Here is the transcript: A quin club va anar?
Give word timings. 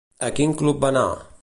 A 0.29 0.29
quin 0.39 0.55
club 0.63 0.81
va 0.85 0.91
anar? 0.95 1.07